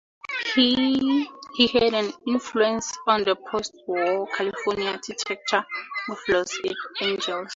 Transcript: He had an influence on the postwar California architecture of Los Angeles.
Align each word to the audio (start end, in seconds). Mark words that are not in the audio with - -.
He 0.55 1.27
had 1.73 1.93
an 1.93 2.11
influence 2.25 2.91
on 3.05 3.23
the 3.23 3.35
postwar 3.35 4.25
California 4.35 4.89
architecture 4.89 5.63
of 6.09 6.17
Los 6.27 6.57
Angeles. 6.99 7.49